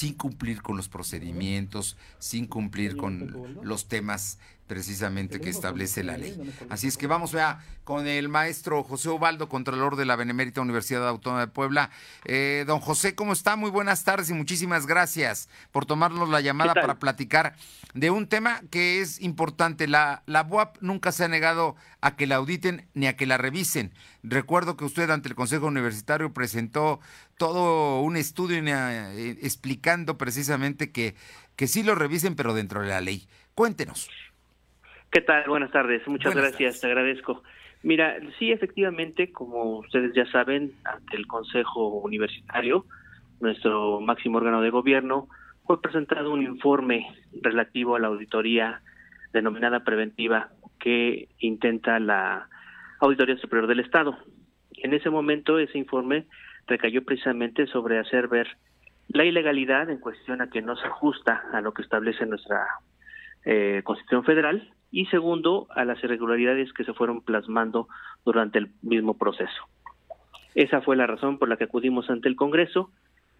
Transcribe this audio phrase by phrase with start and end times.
[0.00, 4.38] sin cumplir con los procedimientos, sin cumplir con los temas
[4.70, 6.40] precisamente que establece la ley.
[6.68, 11.08] Así es que vamos vea, con el maestro José Ovaldo, Contralor de la Benemérita Universidad
[11.08, 11.90] Autónoma de Puebla.
[12.24, 13.56] Eh, don José, ¿cómo está?
[13.56, 17.56] Muy buenas tardes y muchísimas gracias por tomarnos la llamada para platicar
[17.94, 19.88] de un tema que es importante.
[19.88, 23.38] La, la BUAP nunca se ha negado a que la auditen ni a que la
[23.38, 23.92] revisen.
[24.22, 27.00] Recuerdo que usted ante el Consejo Universitario presentó
[27.38, 31.16] todo un estudio eh, explicando precisamente que,
[31.56, 33.26] que sí lo revisen, pero dentro de la ley.
[33.56, 34.08] Cuéntenos.
[35.10, 35.42] ¿Qué tal?
[35.48, 36.06] Buenas tardes.
[36.06, 37.42] Muchas gracias, te agradezco.
[37.82, 42.84] Mira, sí, efectivamente, como ustedes ya saben, ante el Consejo Universitario,
[43.40, 45.28] nuestro máximo órgano de gobierno,
[45.66, 47.08] fue presentado un informe
[47.42, 48.82] relativo a la auditoría
[49.32, 52.48] denominada preventiva que intenta la
[53.00, 54.16] Auditoría Superior del Estado.
[54.74, 56.26] En ese momento, ese informe
[56.68, 58.46] recayó precisamente sobre hacer ver
[59.08, 62.64] la ilegalidad en cuestión a que no se ajusta a lo que establece nuestra
[63.44, 67.88] eh, Constitución Federal y segundo, a las irregularidades que se fueron plasmando
[68.24, 69.68] durante el mismo proceso.
[70.54, 72.90] Esa fue la razón por la que acudimos ante el Congreso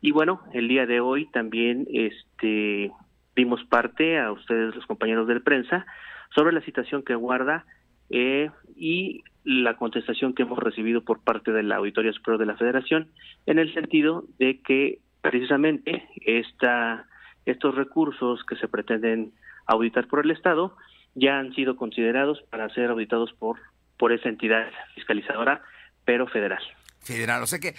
[0.00, 2.92] y bueno, el día de hoy también este
[3.36, 5.86] dimos parte a ustedes los compañeros de prensa
[6.34, 7.64] sobre la situación que guarda
[8.10, 12.56] eh, y la contestación que hemos recibido por parte de la Auditoría Superior de la
[12.56, 13.08] Federación
[13.46, 17.06] en el sentido de que precisamente esta,
[17.46, 19.32] estos recursos que se pretenden
[19.66, 20.76] auditar por el Estado
[21.14, 23.58] ya han sido considerados para ser auditados por,
[23.98, 25.62] por esa entidad fiscalizadora,
[26.04, 26.62] pero federal.
[27.00, 27.74] Federal, o sea que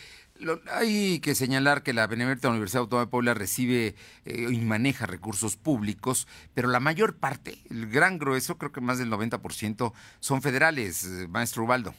[0.71, 5.57] hay que señalar que la Benemérita Universidad Autónoma de Puebla recibe eh, y maneja recursos
[5.57, 11.05] públicos, pero la mayor parte, el gran grueso, creo que más del 90%, son federales,
[11.05, 11.93] eh, maestro Ubaldo.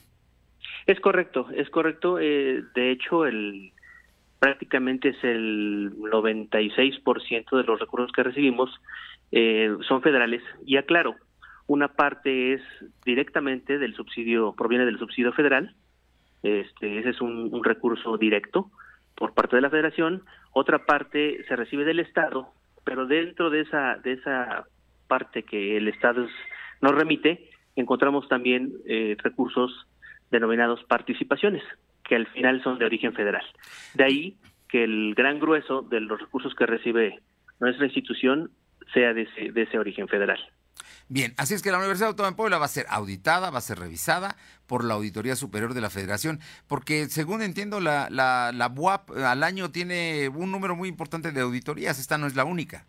[0.86, 2.18] Es correcto, es correcto.
[2.18, 3.72] Eh, de hecho, el
[4.40, 8.70] prácticamente es el 96% de los recursos que recibimos
[9.32, 10.42] eh, son federales.
[10.64, 11.16] Y aclaro,
[11.66, 12.62] una parte es
[13.04, 15.74] directamente del subsidio, proviene del subsidio federal,
[16.42, 18.70] este, ese es un, recurso directo
[19.14, 22.48] por parte de la federación, otra parte se recibe del Estado,
[22.84, 24.66] pero dentro de esa, de esa
[25.06, 26.26] parte que el Estado
[26.80, 29.86] nos remite, encontramos también eh, recursos
[30.30, 31.62] denominados participaciones,
[32.02, 33.44] que al final son de origen federal.
[33.94, 34.36] De ahí
[34.68, 37.20] que el gran grueso de los recursos que recibe
[37.60, 38.50] nuestra institución
[38.92, 40.38] sea de ese, de ese origen federal.
[41.08, 43.62] Bien, así es que la Universidad Autónoma de Puebla va a ser auditada, va a
[43.62, 44.36] ser revisada
[44.66, 49.42] por la Auditoría Superior de la Federación, porque según entiendo, la, la, la BUAP al
[49.42, 52.86] año tiene un número muy importante de auditorías, esta no es la única.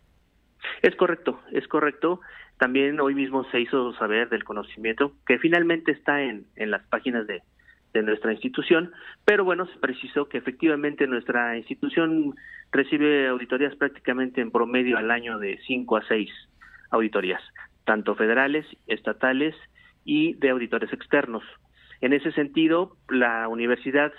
[0.82, 2.20] Es correcto, es correcto.
[2.58, 7.26] También hoy mismo se hizo saber del conocimiento que finalmente está en, en las páginas
[7.26, 7.42] de,
[7.94, 8.92] de nuestra institución,
[9.24, 12.34] pero bueno, se precisó que efectivamente nuestra institución
[12.72, 16.28] recibe auditorías prácticamente en promedio al año de cinco a seis
[16.90, 17.40] auditorías,
[17.84, 19.54] tanto federales, estatales
[20.04, 21.44] y de auditores externos.
[22.00, 24.12] En ese sentido, la universidad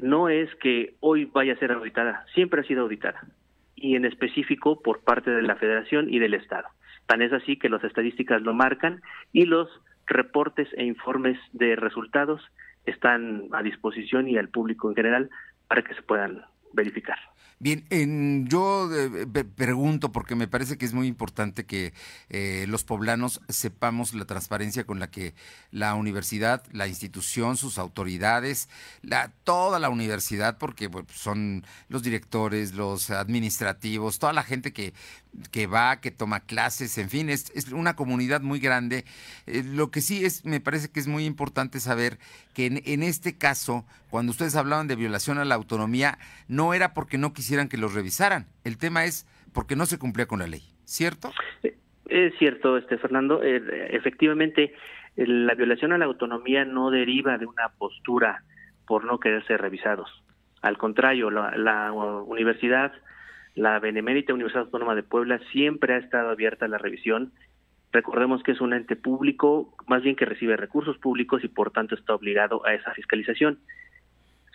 [0.00, 3.20] no es que hoy vaya a ser auditada, siempre ha sido auditada,
[3.76, 6.68] y en específico por parte de la federación y del Estado.
[7.06, 9.68] Tan es así que las estadísticas lo marcan y los
[10.06, 12.40] reportes e informes de resultados
[12.90, 15.30] están a disposición y al público en general
[15.68, 17.18] para que se puedan verificar.
[17.60, 21.92] Bien, en, yo eh, pregunto porque me parece que es muy importante que
[22.28, 25.34] eh, los poblanos sepamos la transparencia con la que
[25.72, 28.68] la universidad, la institución, sus autoridades,
[29.02, 34.94] la, toda la universidad, porque son los directores, los administrativos, toda la gente que,
[35.50, 39.04] que va, que toma clases, en fin, es, es una comunidad muy grande.
[39.46, 42.18] Eh, lo que sí es, me parece que es muy importante saber
[42.54, 46.18] que en, este caso, cuando ustedes hablaban de violación a la autonomía,
[46.48, 48.46] no era porque no quisieran que los revisaran.
[48.64, 51.30] El tema es porque no se cumplía con la ley, ¿cierto?
[51.62, 53.42] Eh, es cierto, este Fernando.
[53.42, 54.74] Eh, efectivamente,
[55.16, 58.44] la violación a la autonomía no deriva de una postura
[58.86, 60.10] por no querer ser revisados.
[60.62, 62.92] Al contrario, la, la universidad,
[63.54, 67.32] la Benemérita Universidad Autónoma de Puebla, siempre ha estado abierta a la revisión.
[67.92, 71.94] Recordemos que es un ente público, más bien que recibe recursos públicos y por tanto
[71.94, 73.60] está obligado a esa fiscalización.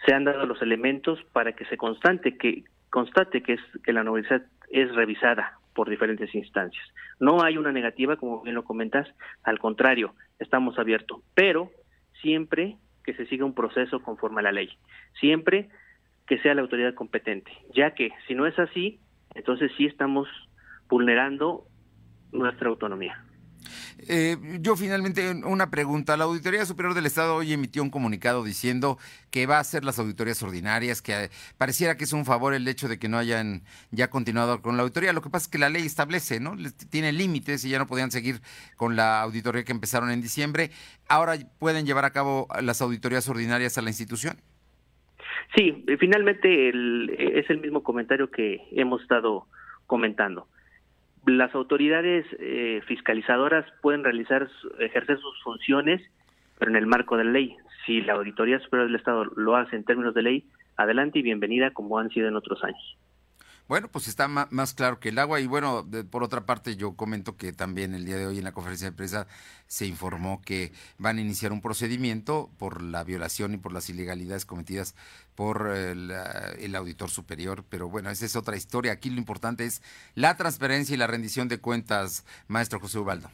[0.05, 4.01] Se han dado los elementos para que se constante que constate que, es, que la
[4.01, 6.85] universidad es revisada por diferentes instancias.
[7.19, 9.07] No hay una negativa, como bien lo comentas,
[9.43, 11.71] al contrario, estamos abiertos, pero
[12.21, 14.69] siempre que se siga un proceso conforme a la ley,
[15.19, 15.69] siempre
[16.27, 18.99] que sea la autoridad competente, ya que si no es así,
[19.33, 20.27] entonces sí estamos
[20.87, 21.65] vulnerando
[22.31, 23.23] nuestra autonomía.
[23.99, 26.17] Eh, yo finalmente una pregunta.
[26.17, 28.97] La Auditoría Superior del Estado hoy emitió un comunicado diciendo
[29.31, 32.87] que va a hacer las auditorías ordinarias, que pareciera que es un favor el hecho
[32.87, 35.13] de que no hayan ya continuado con la auditoría.
[35.13, 36.55] Lo que pasa es que la ley establece, ¿no?
[36.89, 38.41] Tiene límites y ya no podían seguir
[38.75, 40.71] con la auditoría que empezaron en diciembre.
[41.07, 44.37] Ahora pueden llevar a cabo las auditorías ordinarias a la institución.
[45.55, 49.45] Sí, finalmente es el mismo comentario que hemos estado
[49.85, 50.47] comentando.
[51.25, 54.49] Las autoridades eh, fiscalizadoras pueden realizar,
[54.79, 56.01] ejercer sus funciones,
[56.59, 57.55] pero en el marco de la ley.
[57.85, 61.71] Si la Auditoría Superior del Estado lo hace en términos de ley, adelante y bienvenida
[61.71, 62.97] como han sido en otros años.
[63.69, 67.37] Bueno, pues está más claro que el agua y bueno, por otra parte yo comento
[67.37, 69.25] que también el día de hoy en la conferencia de prensa
[69.67, 74.45] se informó que van a iniciar un procedimiento por la violación y por las ilegalidades
[74.45, 74.95] cometidas
[75.33, 76.11] por el,
[76.59, 78.91] el auditor superior, pero bueno, esa es otra historia.
[78.91, 79.81] Aquí lo importante es
[80.13, 83.29] la transparencia y la rendición de cuentas, maestro José Ubaldo.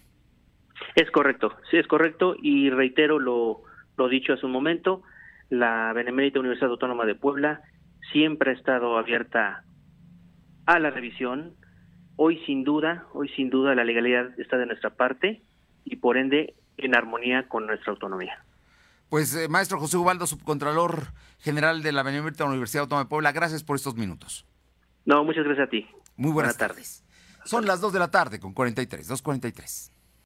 [0.96, 3.64] Es correcto, sí es correcto y reitero lo,
[3.98, 5.02] lo dicho hace un momento,
[5.50, 7.62] la Benemérita Universidad Autónoma de Puebla
[8.12, 9.64] siempre ha estado abierta
[10.70, 11.56] a la revisión.
[12.16, 15.42] Hoy sin duda, hoy sin duda la legalidad está de nuestra parte
[15.84, 18.44] y por ende en armonía con nuestra autonomía.
[19.10, 21.08] Pues eh, maestro José Ubaldo, subcontralor
[21.40, 24.46] general de la Benemérita Universidad Autónoma de Puebla, gracias por estos minutos.
[25.06, 25.88] No, muchas gracias a ti.
[26.18, 27.04] Muy buenas, tardes.
[27.46, 29.92] Son las 2 de la tarde con 43, 2.43.